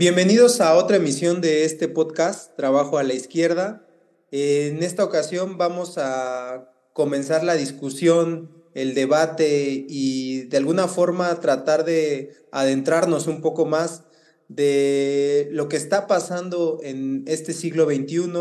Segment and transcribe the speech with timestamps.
[0.00, 3.86] Bienvenidos a otra emisión de este podcast, Trabajo a la Izquierda.
[4.30, 11.84] En esta ocasión vamos a comenzar la discusión, el debate y de alguna forma tratar
[11.84, 14.04] de adentrarnos un poco más
[14.48, 18.32] de lo que está pasando en este siglo XXI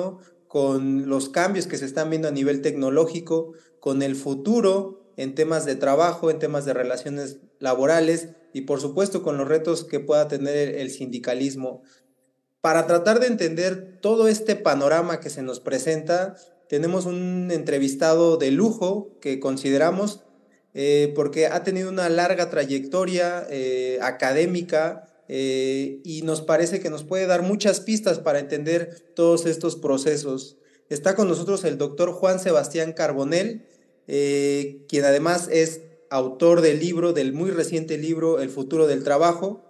[0.48, 3.52] con los cambios que se están viendo a nivel tecnológico,
[3.82, 9.24] con el futuro en temas de trabajo, en temas de relaciones laborales y por supuesto
[9.24, 11.84] con los retos que pueda tener el sindicalismo.
[12.62, 16.36] Para tratar de entender todo este panorama que se nos presenta,
[16.68, 20.24] tenemos un entrevistado de lujo que consideramos
[20.74, 27.04] eh, porque ha tenido una larga trayectoria eh, académica eh, y nos parece que nos
[27.04, 30.58] puede dar muchas pistas para entender todos estos procesos.
[30.90, 33.66] Está con nosotros el doctor Juan Sebastián Carbonel,
[34.08, 39.66] quien además es autor del libro, del muy reciente libro El futuro del trabajo,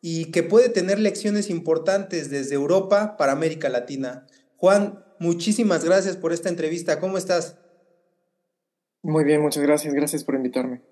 [0.00, 4.26] y que puede tener lecciones importantes desde Europa para América Latina.
[4.56, 7.00] Juan, muchísimas gracias por esta entrevista.
[7.00, 7.56] ¿Cómo estás?
[9.02, 9.94] Muy bien, muchas gracias.
[9.94, 10.82] Gracias por invitarme.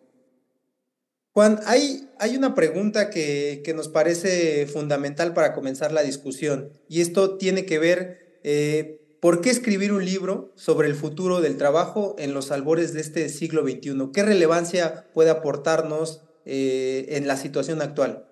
[1.33, 7.39] Juan, hay, hay una pregunta que, nos parece fundamental para comenzar la discusión y esto
[7.39, 12.35] tiene que ver eh, ¿Por qué escribir un libro sobre el futuro del trabajo en
[12.35, 14.11] los albores de este siglo XXI?
[14.13, 18.27] ¿Qué relevancia puede aportarnos eh, en la situación actual?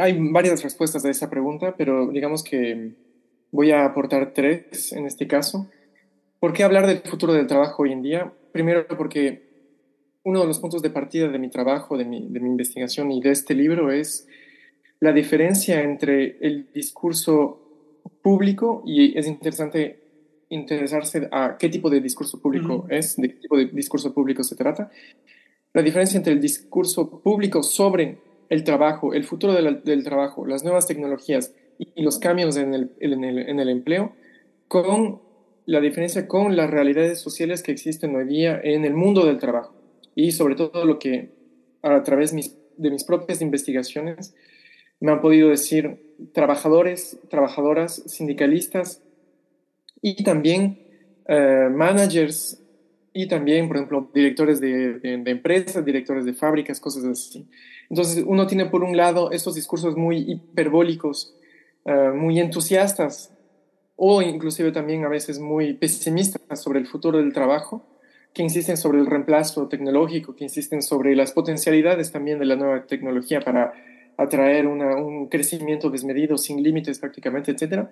[0.00, 2.94] hay varias respuestas a esa pregunta, pero digamos que
[3.52, 5.70] voy a aportar tres en este caso.
[6.40, 8.32] ¿Por qué hablar del futuro del trabajo hoy en día?
[8.50, 9.44] Primero porque
[10.24, 13.54] uno de los puntos de partida de mi trabajo, de mi investigación y de este
[13.54, 14.26] libro es
[15.00, 20.08] la diferencia entre el discurso público y es interesante
[20.50, 24.56] interesarse a qué tipo de discurso público es, de qué tipo de discurso público se
[24.56, 24.90] trata.
[25.74, 28.18] La diferencia entre el discurso público sobre
[28.48, 33.24] el trabajo, el futuro del trabajo, las nuevas tecnologías y los cambios en el, en,
[33.24, 34.14] el, en el, empleo,
[34.68, 35.20] con
[35.66, 39.74] la diferencia con las realidades sociales que existen hoy día en el mundo del trabajo.
[40.14, 41.30] Y sobre todo lo que
[41.82, 44.34] a través de mis propias investigaciones
[45.00, 49.02] me han podido decir trabajadores, trabajadoras, sindicalistas
[50.02, 50.80] y también
[51.26, 52.62] eh, managers
[53.12, 57.48] y también, por ejemplo, directores de, empresas, directores de fábricas, cosas así.
[57.90, 61.34] Entonces, uno tiene por un lado estos discursos muy hiperbólicos,
[61.84, 63.32] eh, muy entusiastas
[63.96, 67.84] o inclusive también a veces muy pesimistas sobre el futuro del trabajo,
[68.32, 72.86] que insisten sobre el reemplazo tecnológico, que insisten sobre las potencialidades también de la nueva
[72.86, 73.72] tecnología para
[74.18, 77.86] atraer un crecimiento desmedido, sin límites prácticamente, etc.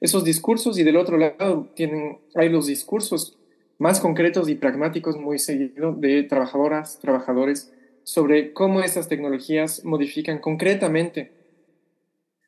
[0.00, 3.38] Esos discursos y del otro lado tienen, hay los discursos
[3.78, 7.72] más concretos y pragmáticos muy seguidos de trabajadoras, trabajadores,
[8.04, 11.30] sobre cómo esas tecnologías modifican concretamente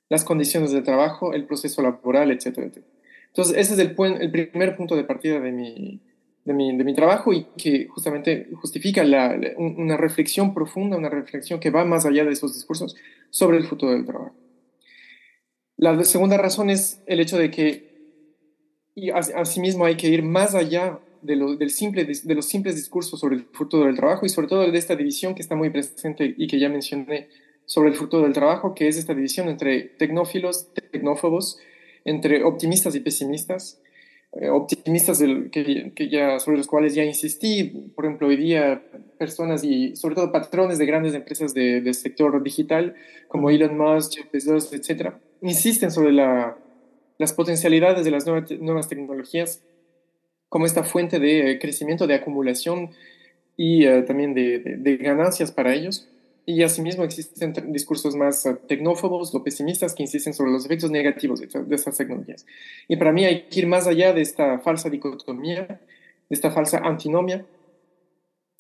[0.09, 2.73] las condiciones de trabajo, el proceso laboral, etc.
[3.27, 6.01] Entonces, ese es el, el primer punto de partida de mi,
[6.49, 9.05] de mi, trabajo y que justamente justifica
[9.59, 12.97] una reflexión profunda, una reflexión que va más allá de esos discursos
[13.29, 14.35] sobre el futuro del trabajo.
[15.77, 17.89] La segunda razón es el hecho de que,
[18.95, 23.37] y asimismo, hay que ir más allá de, del simple, de los simples discursos sobre
[23.37, 26.47] el futuro del trabajo y sobre todo de esta división que está muy presente y
[26.47, 27.29] que ya mencioné
[27.67, 31.59] sobre el futuro del trabajo, que es esta división entre tecnófilos, tecnófobos,
[32.07, 33.83] entre optimistas y pesimistas,
[34.33, 38.83] eh, optimistas del, que, que, ya, sobre los cuales ya insistí, por ejemplo, hoy día
[39.19, 42.95] personas y sobre todo patrones de grandes empresas de, del sector digital
[43.27, 46.59] como Elon Musk, Jeff Bezos, etcétera, insisten sobre la,
[47.17, 49.63] las potencialidades de las nuevas, nuevas, tecnologías
[50.51, 52.91] como esta fuente de eh, crecimiento, de acumulación
[53.57, 56.09] y uh, también de, de, de ganancias para ellos.
[56.49, 61.41] Y asimismo existen discursos más eh, tecnófobos o pesimistas que insisten sobre los efectos negativos
[61.41, 62.47] de, estas tecnologías.
[62.89, 65.79] Y para mí hay que ir más allá de esta falsa dicotomía, de
[66.31, 67.45] esta falsa antinomia,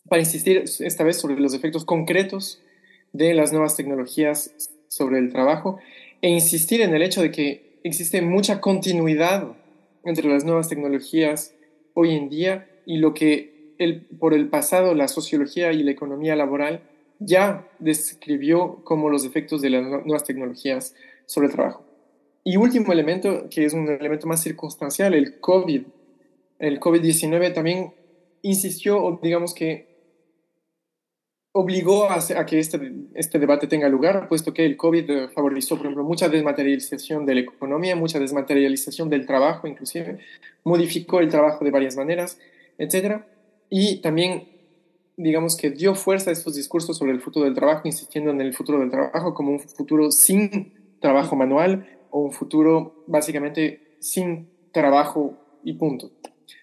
[0.06, 2.60] para insistir esta vez sobre los efectos concretos
[3.14, 4.52] de las nuevas tecnologías
[4.88, 5.78] sobre el trabajo
[6.20, 9.48] e insistir en el hecho de que existe mucha continuidad
[10.04, 11.54] entre las nuevas tecnologías
[11.94, 13.72] hoy en día y lo que
[14.18, 16.82] por el pasado la sociología y la economía laboral
[17.18, 20.94] ya describió como los efectos de las nuevas tecnologías
[21.26, 21.84] sobre el trabajo.
[22.44, 25.82] Y último elemento, que es un elemento más circunstancial, el COVID.
[26.58, 27.92] El COVID-19 también
[28.42, 29.88] insistió, digamos que
[31.52, 35.86] obligó a, que este, este debate tenga lugar, puesto que el COVID eh, favorizó, por
[35.86, 40.18] ejemplo, mucha desmaterialización de la economía, mucha desmaterialización del trabajo, inclusive,
[40.62, 42.38] modificó el trabajo de varias maneras,
[42.78, 43.22] etc.
[43.70, 44.57] Y también
[45.18, 48.54] digamos que dio fuerza a estos discursos sobre el futuro del trabajo, insistiendo en el
[48.54, 55.34] futuro del trabajo como un futuro sin trabajo manual o un futuro básicamente sin trabajo
[55.64, 56.12] y punto.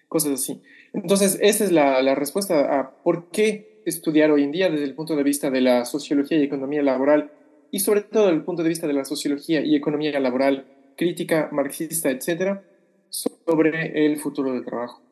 [0.08, 0.62] Cosas así.
[0.94, 4.94] Entonces, esa es la, la respuesta a por qué estudiar hoy en día desde el
[4.94, 7.30] punto de vista de la sociología y economía laboral
[7.70, 10.66] y sobre todo desde el punto de vista de la sociología y economía laboral
[10.96, 12.64] crítica, marxista, etcétera,
[13.10, 15.05] sobre el futuro del trabajo.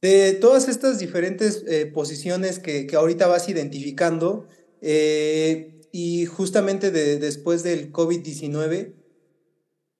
[0.00, 4.46] De todas estas diferentes eh, posiciones que, que, ahorita vas identificando,
[4.80, 8.94] eh, y justamente de, después del COVID-19,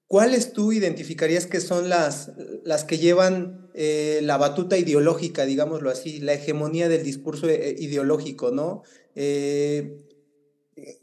[0.06, 2.30] ¿cuáles tú identificarías que son las,
[2.62, 8.82] las que llevan eh, la batuta ideológica, digámoslo así, la hegemonía del discurso ideológico, ¿no?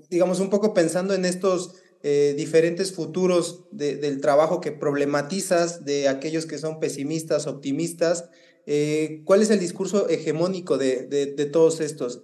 [0.09, 6.57] digamos, un poco pensando en estos diferentes futuros del trabajo que problematizas, de aquellos que
[6.57, 8.29] son pesimistas, optimistas.
[8.65, 12.23] Eh, ¿Cuál es el discurso hegemónico de, de, todos estos?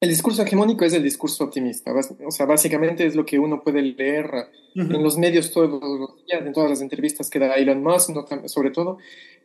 [0.00, 1.92] El discurso hegemónico es el discurso optimista.
[2.26, 6.46] O sea, básicamente es lo que uno puede leer en los medios todos los días,
[6.46, 8.10] en todas las entrevistas que da Elon Musk,
[8.46, 8.98] sobre todo.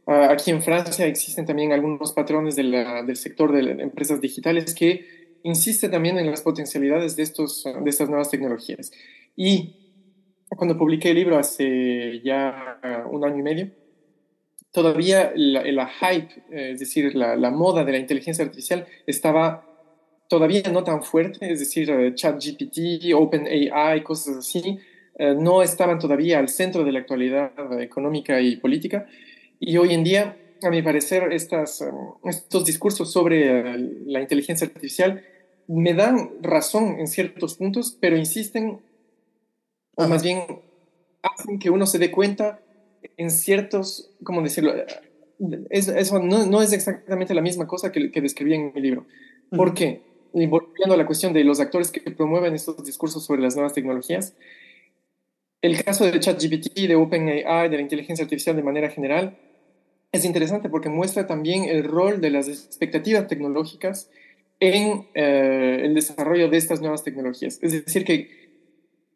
[0.07, 5.89] Ah, aquí en Francia existen también algunos patrones del sector de empresas digitales que insiste
[5.89, 8.91] también en las potencialidades de, estos, de estas nuevas tecnologías.
[9.35, 9.75] Y
[10.49, 12.79] cuando publiqué el libro hace ya
[13.11, 13.71] un año y medio,
[14.75, 19.65] todavía la, hype, eh, es decir, la, moda de la inteligencia artificial estaba
[20.27, 24.77] todavía no tan fuerte, es decir, eh, ChatGPT, OpenAI, cosas así,
[25.17, 29.07] eh, no estaban todavía al centro de la actualidad económica y política.
[29.61, 31.81] Y hoy en día, a mi parecer, estas,
[32.25, 35.23] estos discursos sobre la inteligencia artificial
[35.67, 38.81] me dan razón en ciertos puntos, pero insisten,
[39.95, 40.41] o más bien
[41.23, 42.59] hacen que uno se dé cuenta
[43.17, 44.73] en ciertos, ¿cómo decirlo?
[45.69, 49.05] eso no, no, es exactamente la misma cosa que, que describí en mi libro.
[49.49, 50.01] ¿Por qué?
[50.33, 53.73] Y volviendo a la cuestión de los actores que promueven estos discursos sobre las nuevas
[53.73, 54.33] tecnologías,
[55.61, 59.37] el caso de ChatGPT, de OpenAI, de la inteligencia artificial de manera general,
[60.11, 64.09] es interesante porque muestra también el rol de las expectativas tecnológicas
[64.59, 67.59] en eh, el desarrollo de estas nuevas tecnologías.
[67.61, 68.44] Es decir, que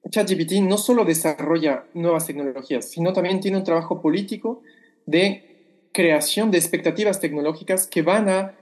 [0.09, 4.61] ChatGPT no solo desarrolla nuevas tecnologías, sino también tiene un trabajo político
[5.05, 8.55] de creación de expectativas tecnológicas que van a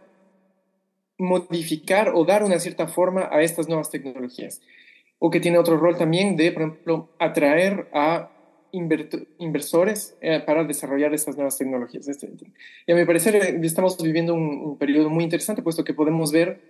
[1.18, 4.62] modificar o dar una cierta forma a estas nuevas tecnologías.
[5.20, 8.32] O que tiene otro rol también de, por ejemplo, atraer a
[8.72, 12.08] inversores eh, para desarrollar estas nuevas tecnologías.
[12.08, 12.30] Este,
[12.86, 16.62] y a mi parecer eh, estamos viviendo un, periodo muy interesante, puesto que podemos ver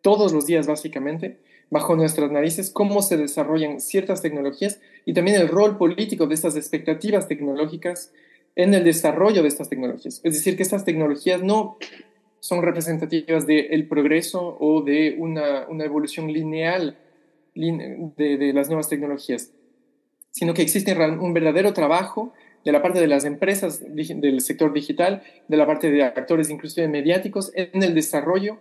[0.00, 1.38] todos los días, básicamente,
[1.70, 6.56] bajo nuestras narices, cómo se desarrollan ciertas tecnologías y también el rol político de estas
[6.56, 8.12] expectativas tecnológicas
[8.56, 10.20] en el desarrollo de estas tecnologías.
[10.22, 11.76] Es decir, que estas tecnologías no
[12.40, 16.98] son representativas del progreso o de una, una evolución lineal
[17.54, 19.50] de, de las nuevas tecnologías
[20.34, 22.32] sino que existe un verdadero trabajo
[22.64, 26.88] de la parte de las empresas del sector digital, de la parte de actores inclusive
[26.88, 28.58] mediáticos en el desarrollo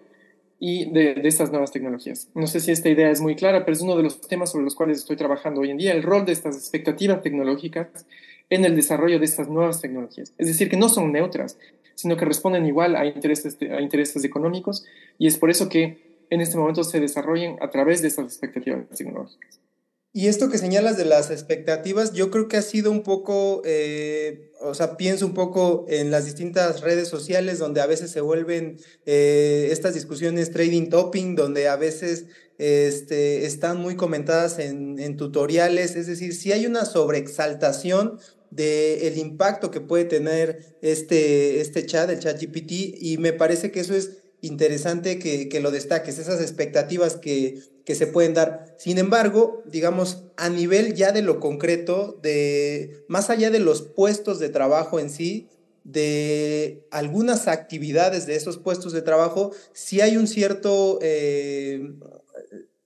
[0.65, 2.29] y de, estas nuevas tecnologías.
[2.35, 4.63] No sé si esta idea es muy clara, pero es uno de los temas sobre
[4.63, 8.05] los cuales estoy trabajando hoy en día, el rol de estas expectativas tecnológicas
[8.49, 10.31] en el desarrollo de estas nuevas tecnologías.
[10.37, 11.57] Es decir, que no son neutras,
[11.95, 14.85] sino que responden igual a intereses, a intereses económicos
[15.19, 18.87] y es por eso que en este momento se desarrollan a través de estas expectativas
[18.87, 19.59] tecnológicas.
[20.15, 24.51] Y esto que señalas de las expectativas, yo creo que ha sido un poco, eh,
[24.61, 28.77] o sea, pienso un poco en las distintas redes sociales donde a veces se vuelven
[29.07, 32.25] eh, estas discusiones trading topping, donde a veces
[32.59, 38.19] este, están muy comentadas en, tutoriales, es decir, si hay una sobreexaltación
[38.51, 43.79] del impacto que puede tener este, este chat, el chat GPT, y me parece que
[43.79, 48.75] eso es interesante que, que lo destaques, esas expectativas que que se pueden dar.
[48.77, 54.39] Sin embargo, digamos, a nivel ya de lo concreto, de más allá de los puestos
[54.39, 55.49] de trabajo en sí,
[55.83, 61.91] de algunas actividades de esos puestos de trabajo, sí hay un cierto, eh,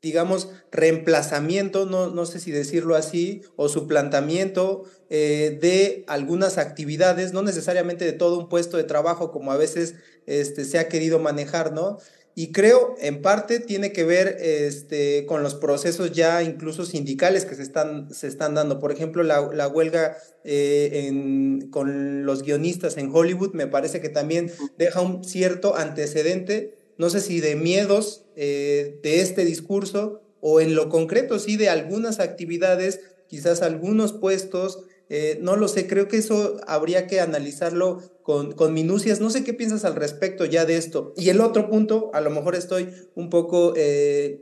[0.01, 7.41] digamos, reemplazamiento, no, no, sé si decirlo así, o suplantamiento eh, de algunas actividades, no
[7.41, 9.95] necesariamente de todo un puesto de trabajo como a veces
[10.27, 11.97] este, se ha querido manejar, ¿no?
[12.39, 17.55] Y creo, en parte, tiene que ver este, con los procesos ya incluso sindicales que
[17.55, 18.79] se están, se están dando.
[18.79, 24.09] Por ejemplo, la, la huelga eh, en, con los guionistas en Hollywood me parece que
[24.09, 30.61] también deja un cierto antecedente, no sé si de miedos eh, de este discurso o
[30.61, 36.07] en lo concreto, sí, de algunas actividades, quizás algunos puestos eh, no lo sé, creo
[36.07, 39.21] que eso habría que analizarlo con, con, minucias.
[39.21, 41.13] No sé qué piensas al respecto ya de esto.
[41.15, 44.41] Y el otro punto, a lo mejor estoy un poco eh,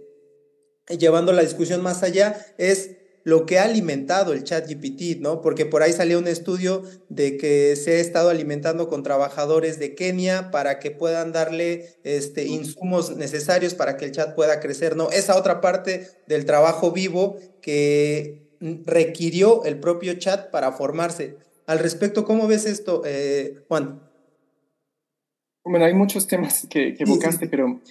[0.98, 5.42] llevando la discusión más allá, es lo que ha alimentado el chat GPT, ¿no?
[5.42, 9.96] Porque por ahí salió un estudio de que se ha estado alimentando con trabajadores de
[9.96, 15.10] Kenia para que puedan darle este, insumos necesarios para que el chat pueda crecer, ¿no?
[15.10, 18.48] Esa otra parte del trabajo vivo que
[18.86, 21.36] requirió el propio chat para formarse.
[21.66, 24.04] Al respecto, ¿cómo ves esto, eh, Juan?
[25.64, 27.82] Bueno, hay muchos temas que, que evocaste, pero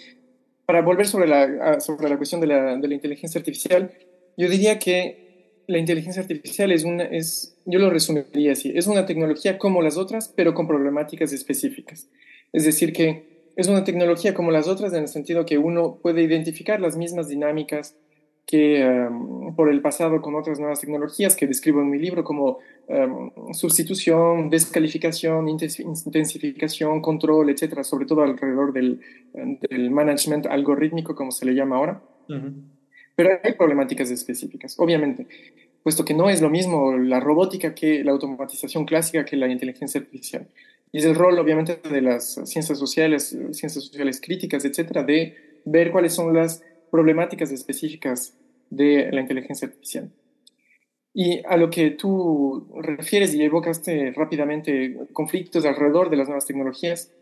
[0.64, 3.90] para volver sobre la, sobre la cuestión de la, de la inteligencia artificial,
[4.36, 5.23] yo diría que
[5.66, 9.96] la inteligencia artificial es una, es, yo lo resumiría así, es una tecnología como las
[9.96, 12.08] otras, pero con problemáticas específicas.
[12.52, 16.22] Es decir, que es una tecnología como las otras en el sentido que uno puede
[16.22, 17.96] identificar las mismas dinámicas
[18.46, 22.58] que um, por el pasado con otras nuevas tecnologías que describo en mi libro como
[22.88, 29.00] um, sustitución, descalificación, intensificación, control, etcétera, sobre todo alrededor del,
[29.32, 32.02] del management algorítmico, como se le llama ahora.
[33.16, 35.26] Pero hay problemáticas específicas, obviamente,
[35.82, 40.00] puesto que no es lo mismo la robótica que la automatización clásica que la inteligencia
[40.00, 40.48] artificial.
[40.90, 45.90] Y es el rol, obviamente, de las ciencias sociales, ciencias sociales críticas, etcétera, de ver
[45.90, 48.34] cuáles son las problemáticas específicas
[48.70, 50.10] de la inteligencia artificial.
[51.12, 57.12] Y a lo que tú refieres y evocaste rápidamente conflictos alrededor de las nuevas tecnologías,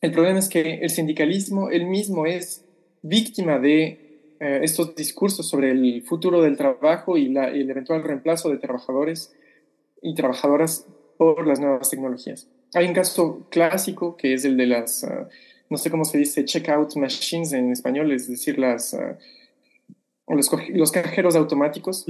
[0.00, 2.64] el problema es que el sindicalismo él mismo es
[3.02, 4.07] víctima de
[4.40, 9.34] eh, estos discursos sobre el futuro del trabajo y, la, el eventual reemplazo de trabajadores
[10.00, 12.48] y trabajadoras por las nuevas tecnologías.
[12.74, 15.28] Hay un caso clásico que es el de las, ah,
[15.68, 19.16] no sé cómo se dice, checkout machines en español, es decir, las, uh,
[20.32, 22.06] los, los, cajeros automáticos.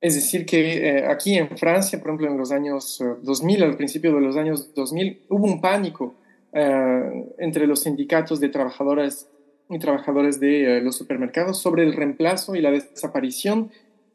[0.00, 4.14] Es decir, que eh, aquí en Francia, por ejemplo, en los años 2000, al principio
[4.14, 6.14] de los años 2000, hubo un pánico
[6.52, 9.28] entre los sindicatos de trabajadoras
[9.74, 13.70] y trabajadores de eh, los supermercados sobre el reemplazo y la desaparición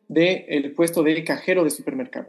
[0.07, 2.27] del puesto de cajero de supermercado.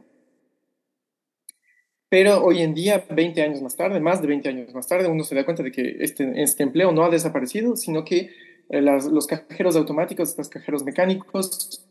[2.11, 5.23] Pero hoy en día, 20 años más tarde, más de 20 años más tarde, uno
[5.23, 8.31] se da cuenta de que este, este empleo no ha desaparecido, sino que
[8.69, 11.87] eh, los cajeros automáticos, los cajeros mecánicos,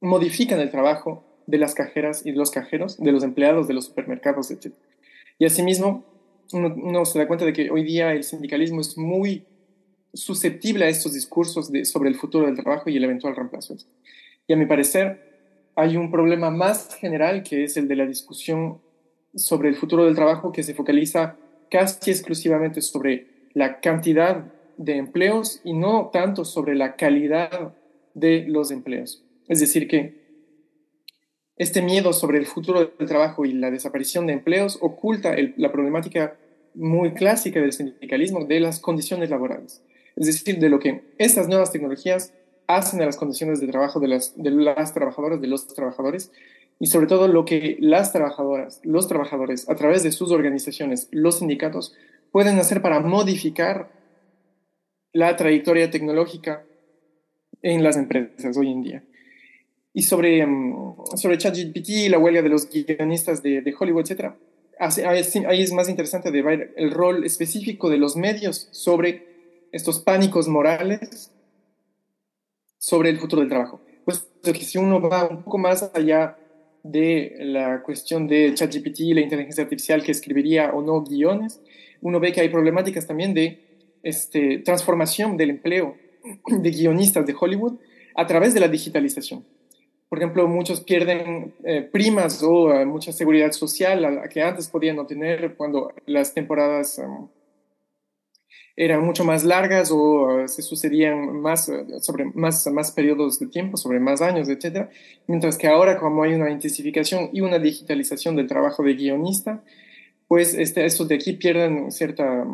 [0.00, 3.84] modifican el trabajo de las cajeras y de los cajeros, de los empleados de los
[3.84, 4.72] supermercados, etc.
[5.38, 6.04] Y asimismo,
[6.52, 9.44] uno, uno se da cuenta de que hoy día el sindicalismo es muy
[10.14, 13.76] susceptible a estos discursos sobre el futuro del trabajo y el eventual reemplazo.
[14.46, 18.78] Y a mi parecer, hay un problema más general que es el de la discusión
[19.34, 21.36] sobre el futuro del trabajo que se focaliza
[21.70, 27.74] casi exclusivamente sobre la cantidad de empleos y no tanto sobre la calidad
[28.14, 29.24] de los empleos.
[29.48, 30.22] Es decir, que
[31.56, 36.36] este miedo sobre el futuro del trabajo y la desaparición de empleos oculta la problemática
[36.74, 39.82] muy clásica del sindicalismo de las condiciones laborales
[40.16, 42.32] es decir, de lo que estas nuevas tecnologías
[42.66, 44.34] hacen a las condiciones de trabajo de las,
[44.94, 46.30] trabajadoras, de los trabajadores,
[46.80, 51.38] y sobre todo lo que las trabajadoras, los trabajadores, a través de sus organizaciones, los
[51.38, 51.94] sindicatos,
[52.32, 53.90] pueden hacer para modificar
[55.12, 56.64] la trayectoria tecnológica
[57.62, 59.04] en las empresas hoy en día.
[59.92, 64.32] Y sobre, um, sobre ChatGPT, la huelga de los guionistas de, de Hollywood, etc.,
[64.78, 69.33] ahí es más interesante de ver el rol específico de los medios sobre
[69.74, 71.32] estos pánicos morales
[72.78, 73.80] sobre el futuro del trabajo.
[74.04, 76.38] Pues que si uno va un poco más allá
[76.84, 81.60] de la cuestión de ChatGPT y la inteligencia artificial que escribiría o no guiones,
[82.02, 85.96] uno ve que hay problemáticas también de este, transformación del empleo
[86.46, 87.74] de guionistas de Hollywood
[88.14, 89.44] a través de la digitalización.
[90.08, 95.56] Por ejemplo, muchos pierden eh, primas o eh, mucha seguridad social que antes podían obtener
[95.56, 97.28] cuando las temporadas um,
[98.76, 103.76] eran mucho más largas o se sucedían más uh, sobre más, más periodos de tiempo,
[103.76, 104.88] sobre más años, etc.
[105.26, 109.62] Mientras que ahora, como hay una intensificación y una digitalización del trabajo de guionista,
[110.26, 112.46] pues este, estos de aquí pierden cierta,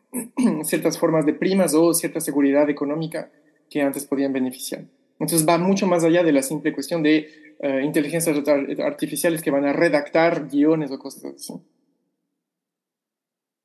[0.62, 3.30] ciertas formas de primas o cierta seguridad económica
[3.68, 4.84] que antes podían beneficiar.
[5.18, 7.28] Entonces va mucho más allá de la simple cuestión de
[7.60, 8.36] uh, inteligencias
[8.78, 11.54] artificiales que van a redactar guiones o cosas así.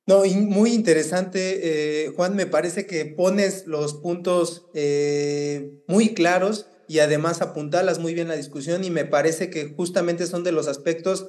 [0.04, 6.98] No, muy interesante, eh, Juan, me parece que pones los puntos eh, muy claros y
[6.98, 11.28] además apuntalas muy bien la discusión y me parece que justamente son de los aspectos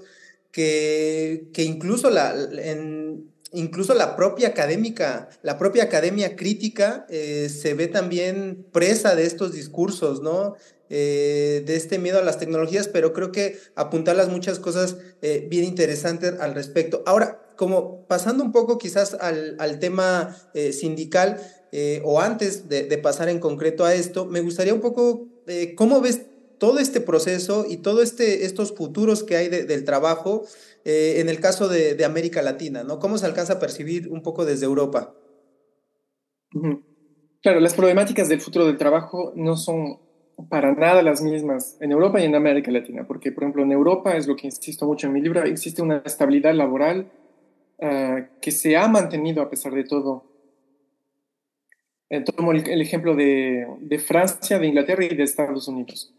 [0.51, 2.35] que, que incluso la,
[3.51, 9.53] incluso la propia académica, la propia academia crítica eh, se ve también presa de estos
[9.53, 10.55] discursos, ¿no?
[10.89, 16.33] Eh, de este miedo a las tecnologías, pero creo que apuntalas muchas cosas bien interesantes
[16.39, 17.03] al respecto.
[17.05, 20.35] Ahora, como pasando un poco quizás al, tema
[20.71, 21.41] sindical,
[22.03, 25.27] o antes de, pasar en concreto a esto, me gustaría un poco,
[25.75, 26.21] ¿cómo ves
[26.57, 30.45] todo este proceso y todos este, estos futuros que hay del trabajo
[30.85, 32.99] eh, en el caso de, América Latina, ¿no?
[32.99, 35.13] ¿Cómo se alcanza a percibir un poco desde Europa?
[37.41, 39.99] Claro, las problemáticas del futuro del trabajo no son
[40.49, 44.15] para nada las mismas en Europa y en América Latina, porque, por ejemplo, en Europa,
[44.17, 47.11] es lo que insisto mucho en mi libro, existe una estabilidad laboral
[47.81, 50.25] ah, que se ha mantenido a pesar de todo.
[52.09, 56.13] Eh, tomo el, el ejemplo de, de Francia, de Inglaterra y de Estados Unidos,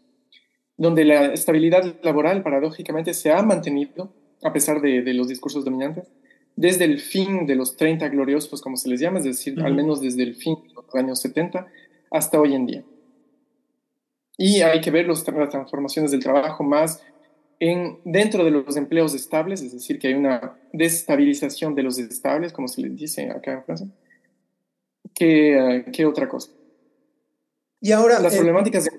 [0.77, 4.11] donde la estabilidad laboral, paradójicamente, se ha mantenido
[4.45, 6.11] a pesar de, los discursos dominantes,
[6.55, 10.01] desde el fin de los 30 gloriosos, como se les llama, es decir, al menos
[10.01, 11.67] desde el fin de los años 70
[12.11, 12.83] hasta hoy en día.
[14.37, 17.03] Y hay que ver los, las transformaciones del trabajo más
[17.59, 22.53] en, dentro de los empleos estables, es decir, que hay una desestabilización de los estables,
[22.53, 23.87] como se les dice acá en Francia,
[25.13, 26.51] que, que otra cosa.
[27.81, 28.19] Y ahora...
[28.19, 28.89] Las eh, problemáticas...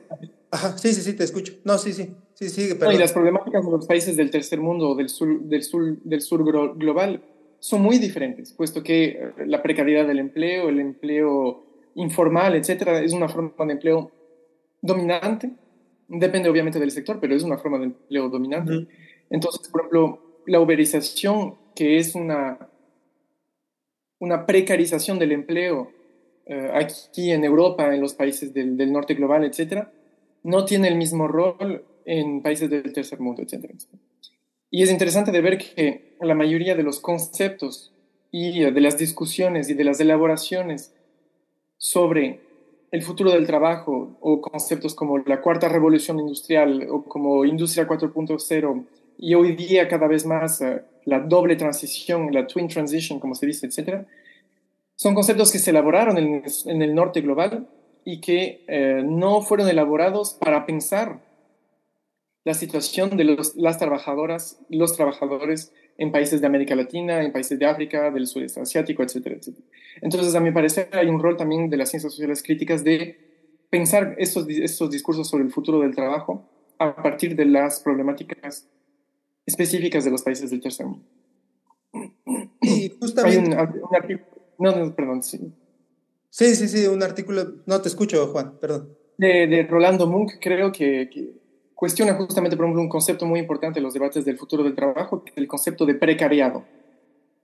[0.51, 1.55] Ajá, sí, sí, sí, te escucho.
[1.65, 2.15] No, sí, sí.
[2.35, 5.63] Sí, sí, y las problemáticas de los países del tercer mundo o del sur, del
[5.63, 6.45] sur, del sur
[6.77, 7.23] global
[7.61, 13.13] son muy diferentes, puesto que eh, la precariedad del empleo, el empleo informal, etcétera, es
[13.13, 14.11] una forma de empleo
[14.83, 15.51] dominante.
[16.09, 18.87] Depende obviamente del sector, pero es una forma de empleo dominante.
[19.31, 22.69] Entonces, por ejemplo, la uberización, que es una,
[24.19, 25.91] una precarización del empleo
[26.47, 29.93] eh, aquí en Europa, en los países del, del norte global, etcétera,
[30.45, 33.75] no tiene el mismo rol en países del tercer mundo, etc.
[34.71, 37.93] Y es interesante de ver que la mayoría de los conceptos
[38.31, 40.95] y de las discusiones y de las elaboraciones
[41.79, 42.46] sobre
[42.97, 48.87] el futuro del trabajo o conceptos como la cuarta revolución industrial o como industria 4.0
[49.19, 53.45] y hoy día cada vez más eh, la doble transición, la twin transition, como se
[53.45, 54.07] dice, etc.,
[54.95, 57.69] son conceptos que se elaboraron en, el norte global
[58.03, 61.21] y que eh, no fueron elaborados para pensar
[62.45, 67.59] la situación de los, las trabajadoras, los trabajadores en países de América Latina, en países
[67.59, 69.67] de África, del sudeste asiático, etcétera, etcétera.
[70.01, 73.19] Entonces, a mi parecer, hay un rol también de las ciencias sociales críticas de
[73.71, 78.69] pensar estos, estos discursos sobre el futuro del trabajo a partir de las problemáticas
[79.47, 81.07] específicas de los países del tercer mundo.
[82.61, 83.39] Y justamente...
[83.39, 84.27] Hay un, artículo...
[84.59, 85.39] No, no, perdón, sí.
[86.31, 87.63] Sí, sí, sí, un artículo...
[87.65, 88.95] No, te escucho, Juan, perdón.
[89.17, 91.33] De, de Rolando Munk, creo que, que
[91.77, 95.23] cuestiona justamente, por ejemplo, un concepto muy importante en los debates del futuro del trabajo,
[95.37, 96.65] el concepto de precariado.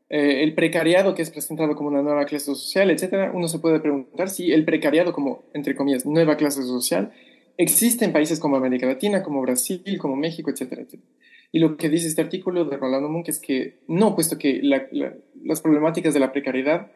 [0.09, 3.79] Eh, el precariado que es presentado como una nueva clase social, etcétera, uno se puede
[3.79, 7.12] preguntar si el precariado como, entre comillas, nueva clase social
[7.59, 11.12] existe en países como América Latina, como Brasil, como México, etcétera, etcétera.
[11.53, 15.61] Y lo que dice este artículo de Rolando Munk es que no, puesto que las
[15.61, 16.90] problemáticas de la precariedad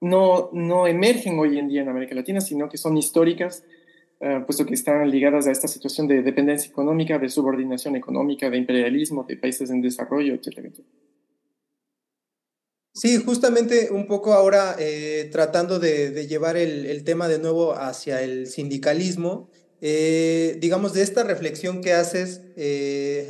[0.00, 3.64] no, no emergen hoy en día en América Latina, sino que son históricas,
[4.20, 8.56] eh, puesto que están ligadas a esta situación de dependencia económica, de subordinación económica, de
[8.56, 10.72] imperialismo, de países en desarrollo, etc.
[12.92, 18.46] Sí, justamente un poco ahora eh, tratando de, llevar el, tema de nuevo hacia el
[18.46, 19.50] sindicalismo,
[19.80, 22.40] eh, digamos, de esta reflexión que haces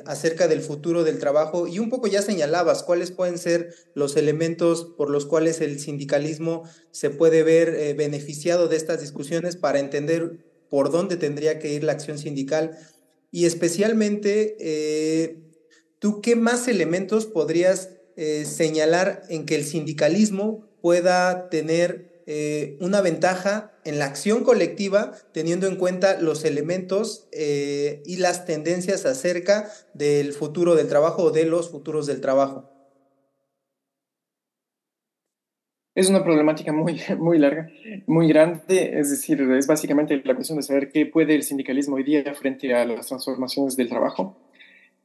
[0.07, 4.85] acerca del futuro del trabajo y un poco ya señalabas cuáles pueden ser los elementos
[4.85, 10.91] por los cuales el sindicalismo se puede ver beneficiado de estas discusiones para entender por
[10.91, 12.77] dónde tendría que ir la acción sindical
[13.31, 15.39] y especialmente, eh,
[16.01, 23.03] ¿tú qué más elementos podrías eh, señalar en que el sindicalismo pueda tener eh, una
[23.03, 30.33] ventaja en la acción colectiva, teniendo en cuenta los elementos y las tendencias acerca del
[30.33, 32.74] futuro del trabajo o de los futuros del trabajo?
[35.95, 37.71] Es una problemática muy, muy larga,
[38.07, 42.03] muy grande, es decir, es básicamente la cuestión de saber qué puede el sindicalismo hoy
[42.03, 44.37] día frente a las transformaciones del trabajo.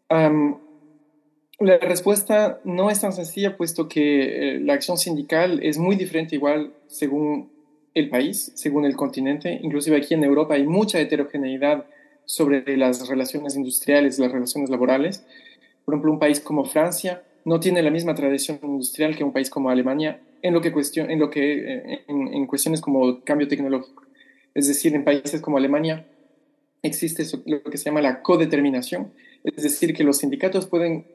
[0.09, 6.35] la respuesta no es tan sencilla, puesto que eh, la acción sindical es muy diferente
[6.35, 7.51] igual según
[7.93, 9.59] el país, según el continente.
[9.61, 11.85] Inclusive aquí en Europa hay mucha heterogeneidad
[12.25, 15.25] sobre las relaciones industriales, las relaciones laborales.
[15.85, 19.49] Por ejemplo, un país como Francia no tiene la misma tradición industrial que un país
[19.49, 24.03] como Alemania en lo que, cuestión, en, lo que eh, en, cuestiones como cambio tecnológico.
[24.53, 26.05] Es decir, en países como Alemania
[26.81, 29.11] existe lo que se llama la codeterminación,
[29.43, 31.05] es decir, que los sindicatos pueden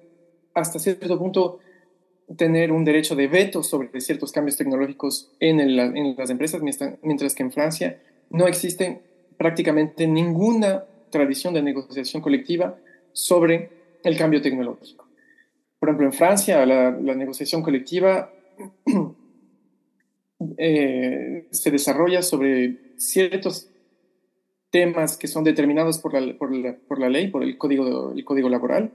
[0.55, 1.59] hasta cierto punto
[2.37, 6.63] tener un derecho de veto sobre ciertos cambios tecnológicos en, en las empresas,
[7.03, 9.01] mientras que en Francia no existe
[9.37, 12.77] prácticamente ninguna tradición de negociación colectiva
[13.13, 13.71] sobre
[14.03, 15.07] el cambio tecnológico.
[15.79, 18.33] Por ejemplo, en Francia la, negociación colectiva
[20.59, 23.71] eh, se desarrolla sobre ciertos
[24.71, 28.25] temas que son determinados por la, por la, por la ley, por el código, el
[28.25, 28.93] código laboral,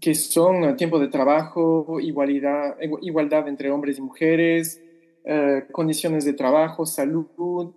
[0.00, 4.82] que son tiempo de trabajo, igualdad, igualdad entre hombres y mujeres,
[5.24, 7.72] eh, condiciones de trabajo, salud,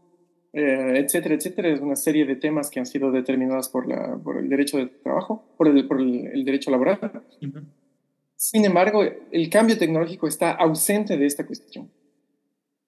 [0.54, 1.70] eh, etcétera, etcétera.
[1.70, 4.88] Es una serie de temas que han sido determinados por, la, por el derecho de
[4.88, 7.24] trabajo, por el, por el, derecho laboral.
[8.44, 11.90] Sin embargo, el cambio tecnológico está ausente de esta cuestión,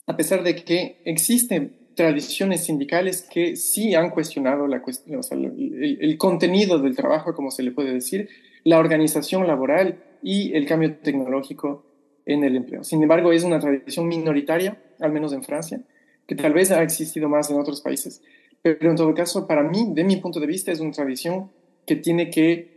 [0.06, 6.18] a pesar de que existen tradiciones sindicales que sí han cuestionado la cuestión, o el,
[6.18, 8.28] contenido del trabajo, como se le puede decir,
[8.66, 11.86] la organización laboral y el cambio tecnológico
[12.26, 12.84] en el empleo.
[12.84, 15.80] Sin embargo, es una tradición minoritaria, al menos en Francia,
[16.28, 18.22] que tal vez ha existido más en otros países,
[18.62, 21.50] pero en todo caso, para mí, de mi punto de vista, es una tradición
[21.88, 22.75] que tiene que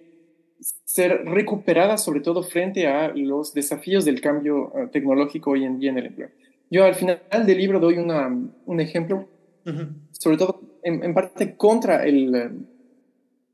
[0.98, 5.90] ser recuperada, sobre todo frente a los desafíos del cambio eh, tecnológico hoy en día
[5.90, 6.30] en el empleo.
[6.72, 8.26] Yo al final del libro doy una,
[8.66, 9.28] un ejemplo,
[10.10, 12.50] sobre todo en, parte contra el, eh,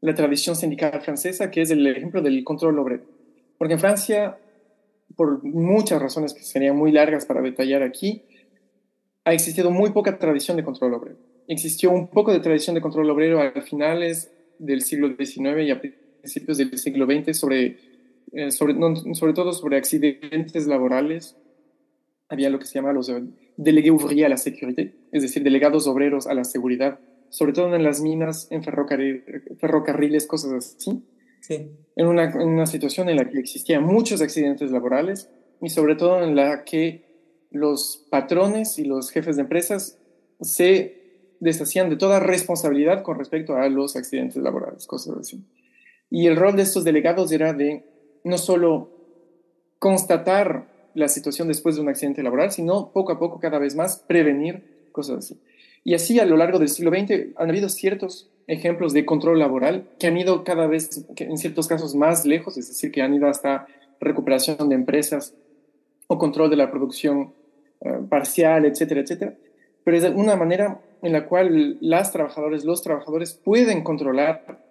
[0.01, 3.03] la tradición sindical francesa, que es el ejemplo del control obrero.
[3.59, 4.39] Porque en Francia,
[5.15, 8.23] por muchas razones que serían muy largas para detallar aquí,
[9.25, 11.19] ha existido muy poca tradición de control obrero.
[11.47, 15.81] Existió un poco de tradición de control obrero a finales del siglo XIX y a
[16.25, 17.77] principios del siglo XX sobre,
[18.33, 18.75] eh, sobre,
[19.15, 21.37] sobre todo sobre accidentes laborales.
[22.29, 23.13] Había lo que se llama los
[23.57, 27.85] délégués ouvriers a la sécurité, es decir, delegados obreros a la seguridad, sobre todo en
[27.85, 31.03] las minas, en ferrocarriles, cosas así.
[31.41, 31.71] Sí.
[31.97, 35.29] En, una, en una situación en la que existían muchos accidentes laborales
[35.61, 37.05] y sobre todo en la que
[37.51, 39.99] los patrones y los jefes de empresas
[40.41, 45.45] se deshacían de toda responsabilidad con respecto a los accidentes laborales, cosas así.
[46.15, 47.83] Y el rol de estos delegados era de
[48.23, 48.89] no solo
[49.81, 53.97] constatar la situación después de un accidente laboral, sino poco a poco, cada vez más,
[54.07, 55.41] prevenir cosas así.
[55.83, 59.89] Y así a lo largo del siglo XX han habido ciertos ejemplos de control laboral
[59.99, 63.27] que han ido cada vez, en ciertos casos, más lejos, es decir, que han ido
[63.27, 63.67] hasta
[63.99, 65.35] recuperación de empresas
[66.07, 67.33] o control de la producción
[67.81, 69.35] eh, parcial, etcétera, etcétera.
[69.83, 74.63] Pero es una manera en la cual las trabajadoras, los trabajadores pueden controlar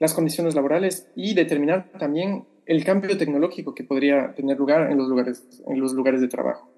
[0.00, 5.08] las condiciones laborales y determinar también el cambio tecnológico que podría tener lugar en los
[5.08, 6.68] lugares, en los lugares de trabajo.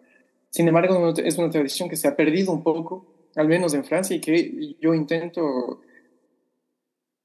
[0.50, 4.14] Sin embargo, es una tradición que se ha perdido un poco, al menos en Francia,
[4.16, 5.80] y que yo intento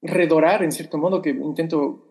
[0.00, 2.04] redorar en cierto modo, que intento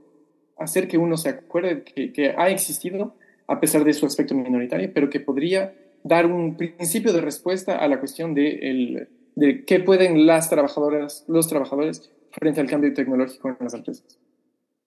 [0.57, 3.15] hacer que uno se acuerde que, que ha existido,
[3.47, 5.73] a pesar de su aspecto minoritario, pero que podría
[6.03, 11.23] dar un principio de respuesta a la cuestión de, el, de qué pueden las trabajadoras,
[11.27, 14.19] los trabajadores frente al cambio tecnológico en las empresas.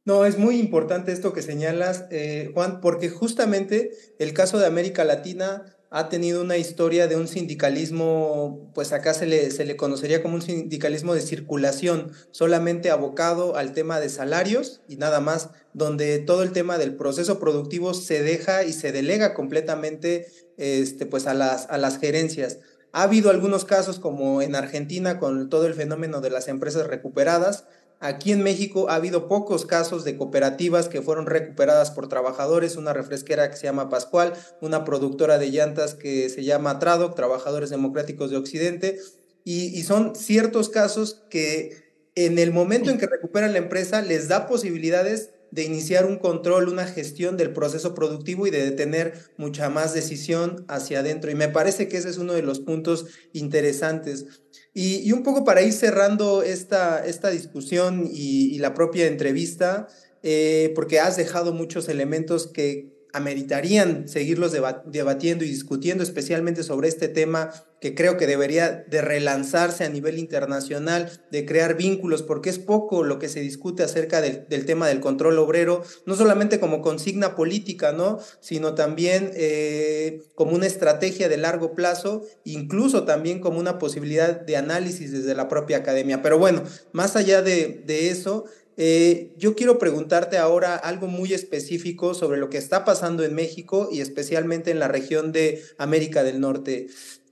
[0.04, 5.04] No, es muy importante esto que señalas, eh, Juan, porque justamente el caso de América
[5.04, 10.22] Latina ha tenido una historia de un sindicalismo, pues acá se le, se le conocería
[10.22, 16.20] como un sindicalismo de circulación, solamente abocado al tema de salarios y nada más, donde
[16.20, 21.34] todo el tema del proceso productivo se deja y se delega completamente este, pues a,
[21.34, 22.58] las, a las gerencias.
[22.92, 27.64] Ha habido algunos casos como en Argentina con todo el fenómeno de las empresas recuperadas,
[28.02, 32.94] Aquí en México ha habido pocos casos de cooperativas que fueron recuperadas por trabajadores, una
[32.94, 38.30] refresquera que se llama Pascual, una productora de llantas que se llama Tradoc, Trabajadores Democráticos
[38.30, 38.98] de Occidente,
[39.44, 44.46] y, son ciertos casos que en el momento en que recuperan la empresa les da
[44.46, 49.94] posibilidades de iniciar un control, una gestión del proceso productivo y de tener mucha más
[49.94, 51.30] decisión hacia adentro.
[51.30, 54.26] Y me parece que ese es uno de los puntos interesantes.
[54.72, 59.88] Y, un poco para ir cerrando esta, esta discusión y, la propia entrevista,
[60.22, 67.08] eh, porque has dejado muchos elementos que ameritarían seguirlos debatiendo y discutiendo, especialmente sobre este
[67.08, 72.58] tema que creo que debería de relanzarse a nivel internacional, de crear vínculos, porque es
[72.58, 77.34] poco lo que se discute acerca del, tema del control obrero, no solamente como consigna
[77.34, 78.18] política, ¿no?
[78.40, 84.56] sino también eh, como una estrategia de largo plazo, incluso también como una posibilidad de
[84.58, 86.20] análisis desde la propia academia.
[86.20, 88.44] Pero bueno, más allá de, de eso,
[88.76, 93.88] eh, yo quiero preguntarte ahora algo muy específico sobre lo que está pasando en México
[93.92, 96.88] y especialmente en la región de América del Norte.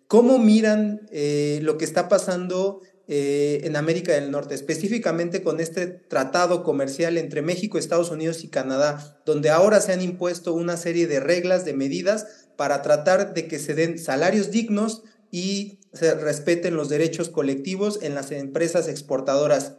[0.06, 5.86] ¿Cómo miran eh, lo que está pasando eh, en América del Norte, específicamente con este
[5.86, 11.06] tratado comercial entre México, Estados Unidos y Canadá, donde ahora se han impuesto una serie
[11.06, 16.76] de reglas, de medidas para tratar de que se den salarios dignos y se respeten
[16.76, 19.76] los derechos colectivos en las empresas exportadoras.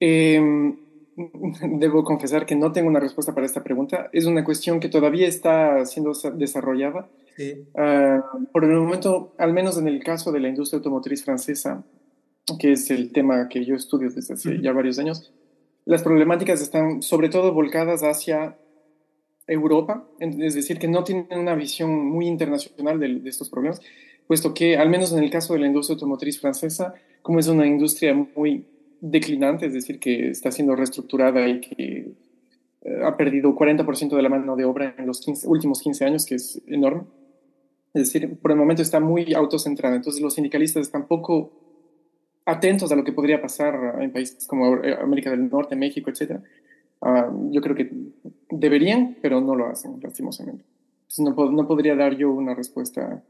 [0.00, 0.76] Em,
[1.78, 4.08] debo confesar que no tengo una respuesta para esta pregunta.
[4.12, 7.08] Es una cuestión que todavía está siendo desarrollada.
[7.74, 11.84] Ah, por el momento, al menos en el caso de la industria automotriz francesa,
[12.58, 15.32] que es el tema que yo estudio desde hace ya varios años,
[15.84, 18.58] las problemáticas están sobre todo volcadas hacia
[19.46, 23.80] Europa, es decir, que no tienen una visión muy internacional de, de, estos problemas,
[24.26, 27.66] puesto que, al menos en el caso de la industria automotriz francesa, como es una
[27.66, 28.66] industria muy
[29.00, 32.12] declinante, es decir, que está siendo reestructurada y que
[32.82, 36.36] eh, ha perdido 40% de la mano de obra en los últimos 15 años, que
[36.36, 37.04] es enorme,
[37.92, 39.96] es decir, por el momento está muy autocentrada.
[39.96, 41.52] Entonces los sindicalistas están poco
[42.44, 46.40] atentos a lo que podría pasar en países como eh, América del Norte, México, etc.
[47.02, 47.90] Ah, yo creo que
[48.50, 50.64] deberían, pero no lo hacen, lastimosamente.
[51.18, 53.22] No podría dar yo una respuesta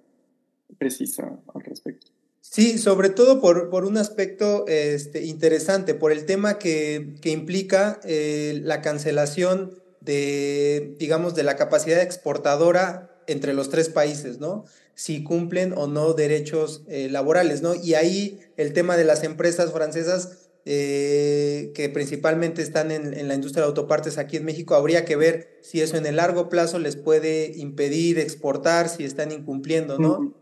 [0.77, 2.09] precisa al respecto.
[2.41, 8.01] Sí, sobre todo por, por un aspecto este, interesante, por el tema que, que implica
[8.05, 14.65] eh, la cancelación de, digamos, de la capacidad exportadora entre los tres países, ¿no?
[14.95, 17.75] Si cumplen o no derechos eh, laborales, ¿no?
[17.75, 23.63] Y ahí el tema de las empresas francesas eh, que principalmente están en, la industria
[23.63, 26.97] de autopartes aquí en México, habría que ver si eso en el largo plazo les
[26.97, 30.35] puede impedir exportar, si están incumpliendo, ¿no?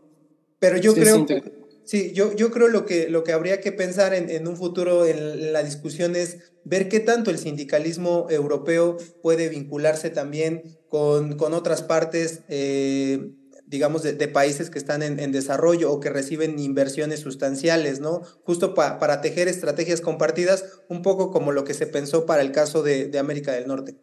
[0.59, 1.58] Pero yo creo que
[1.89, 5.51] Sí, yo, yo creo lo que, lo que habría que pensar en, un futuro en,
[5.51, 11.81] la discusión es ver qué tanto el sindicalismo europeo puede vincularse también con, con otras
[11.81, 13.31] partes, eh,
[13.65, 18.21] digamos, de, países que están en, desarrollo o que reciben inversiones sustanciales, ¿no?
[18.43, 22.83] Justo para tejer estrategias compartidas, un poco como lo que se pensó para el caso
[22.83, 23.95] de, de América del Norte.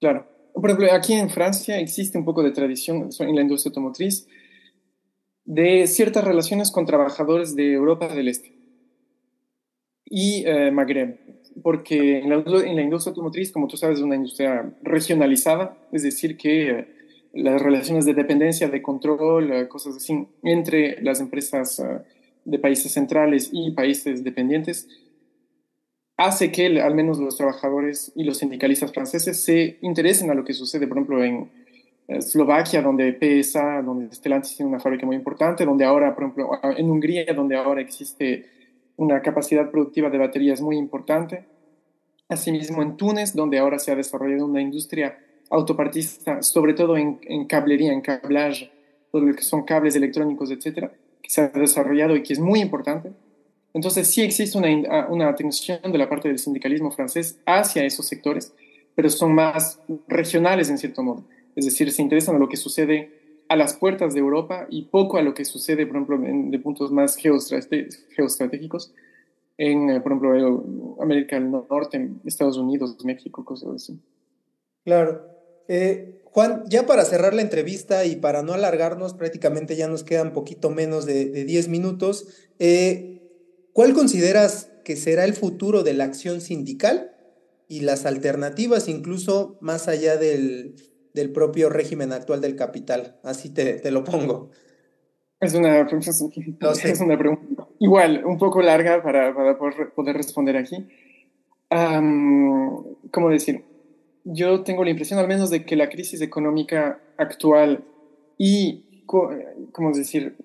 [0.00, 0.26] Claro.
[0.54, 4.26] Por ejemplo, aquí en Francia existe un poco de tradición en la industria automotriz
[5.48, 8.52] de ciertas relaciones con trabajadores de Europa del Este
[10.04, 11.18] y eh, Magreb,
[11.62, 16.70] porque en la, industria automotriz, como tú sabes, es una industria regionalizada, es decir, que
[16.70, 16.88] eh,
[17.32, 21.82] las relaciones de dependencia, de control, eh, cosas así, entre las empresas
[22.44, 24.86] de países centrales y países dependientes,
[26.18, 30.52] hace que al menos los trabajadores y los sindicalistas franceses se interesen a lo que
[30.52, 31.57] sucede, por ejemplo, en
[32.08, 36.90] Eslovaquia, donde PSA, donde Stellantis tiene una fábrica muy importante, donde ahora, por ejemplo, en
[36.90, 38.46] Hungría, donde ahora existe
[38.96, 41.44] una capacidad productiva de baterías muy importante.
[42.30, 45.18] Asimismo, en Túnez, donde ahora se ha desarrollado una industria
[45.50, 48.70] autopartista, sobre todo en, cablería, en cablage,
[49.12, 50.90] todo lo que son cables electrónicos, etcétera,
[51.22, 53.12] que se ha desarrollado y que es muy importante.
[53.74, 58.54] Entonces, sí existe una, una atención de la parte del sindicalismo francés hacia esos sectores,
[58.94, 61.22] pero son más regionales en cierto modo
[61.58, 63.10] es decir, se interesan a lo que sucede
[63.48, 66.58] a las puertas de Europa y poco a lo que sucede, por ejemplo, en, de
[66.60, 68.94] puntos más geoestratégicos,
[69.56, 73.98] en, eh, por ejemplo, América del Norte, Estados Unidos, México, cosas así.
[74.84, 75.26] Claro.
[75.66, 80.32] Eh, Juan, ya para cerrar la entrevista y para no alargarnos, prácticamente ya nos quedan
[80.32, 82.28] poquito menos de, 10 minutos,
[82.60, 83.20] eh,
[83.72, 87.16] ¿cuál consideras que será el futuro de la acción sindical
[87.66, 90.76] y las alternativas, incluso más allá del,
[91.18, 93.16] del propio régimen actual del capital.
[93.24, 94.50] Así te, lo pongo.
[95.40, 100.86] Es una, es una pregunta igual, un poco larga para, poder, responder aquí.
[101.68, 103.64] ¿Cómo decir?
[104.24, 107.84] Yo tengo la impresión al menos de que la crisis económica actual
[108.36, 110.36] y, ¿cómo decir?,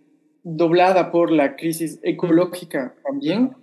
[0.46, 3.56] doblada por la crisis ecológica también,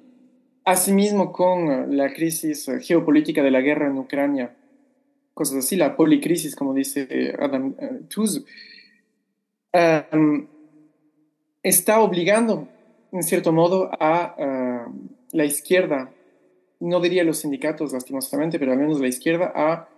[0.64, 4.57] asimismo con la crisis geopolítica de la guerra en Ucrania
[5.40, 8.42] cosas así, la policrisis, como dice eh, Adam uh, Tooze,
[11.62, 12.68] está obligando,
[13.11, 14.85] en cierto modo, a
[15.33, 16.11] la izquierda,
[16.81, 19.88] no diría los sindicatos lastimosamente, pero al menos la izquierda, a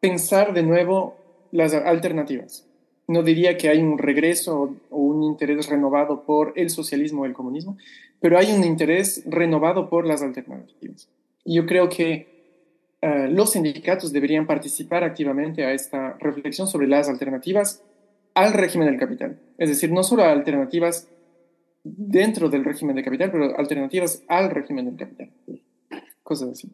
[0.00, 1.16] pensar de nuevo
[1.52, 2.66] las alternativas.
[3.08, 7.34] No diría que hay un regreso o un interés renovado por el socialismo o el
[7.34, 7.76] comunismo,
[8.20, 11.10] pero hay un interés renovado por las alternativas.
[11.44, 12.37] Y yo creo que
[13.00, 17.82] eh, los sindicatos deberían participar activamente a esta reflexión sobre las alternativas
[18.34, 19.38] al régimen del capital.
[19.56, 21.08] Es decir, no solo alternativas
[21.84, 25.30] dentro del régimen del capital, pero alternativas al régimen del capital.
[26.22, 26.68] Cosas así.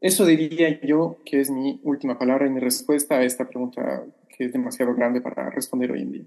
[0.00, 4.44] Eso diría yo que es mi última palabra y mi respuesta a esta pregunta que
[4.44, 6.24] es demasiado grande para responder hoy en día.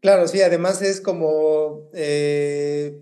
[0.00, 2.98] Claro, sí, además es como, eh,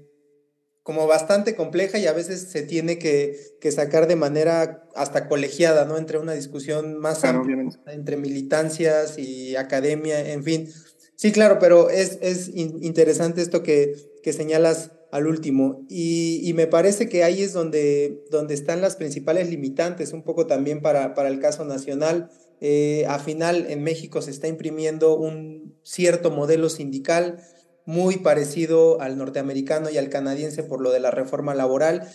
[0.88, 3.37] como bastante compleja y a veces se tiene que,
[3.70, 5.98] sacar de manera hasta colegiada, ¿no?
[5.98, 10.72] Entre una discusión más amplia, entre militancias y academia, en fin.
[11.14, 15.85] Sí, claro, pero es, es interesante esto que, que señalas al último.
[15.90, 20.46] Y, y, me parece que ahí es donde, donde están las principales limitantes, un poco
[20.46, 25.77] también para, para el caso nacional eh, a final en México se está imprimiendo un
[25.83, 27.40] cierto modelo sindical
[27.88, 32.07] muy parecido al norteamericano y al canadiense por lo de la reforma laboral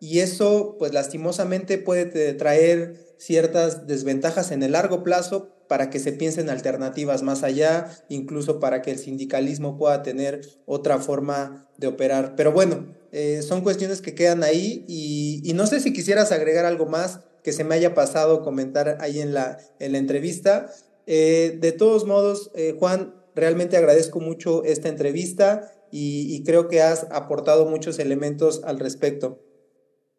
[0.00, 6.12] y eso pues lastimosamente puede traer ciertas desventajas en el largo plazo para que se
[6.12, 12.34] piensen alternativas más allá, incluso para que el sindicalismo pueda tener otra forma de operar.
[12.34, 16.86] Pero bueno, eh, son cuestiones que quedan ahí y, no sé si quisieras agregar algo
[16.86, 20.72] más que se me haya pasado comentar ahí en la, en la entrevista.
[21.06, 27.06] Eh, de todos modos, eh, Juan, realmente agradezco mucho esta entrevista y, creo que has
[27.10, 29.40] aportado muchos elementos al respecto.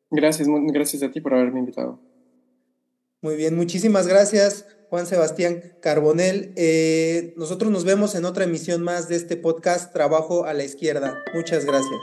[0.09, 1.99] Gracias, gracias a ti por haberme invitado.
[3.21, 6.53] Muy bien, muchísimas gracias, Juan Sebastián Carbonel.
[6.57, 11.17] Eh, nosotros nos vemos en otra emisión más de este podcast Trabajo a la Izquierda.
[11.33, 12.01] Muchas gracias.